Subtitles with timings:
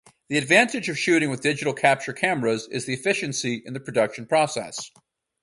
[0.29, 4.89] The advantage of shooting with digital-capture cameras is the efficiency in the production process.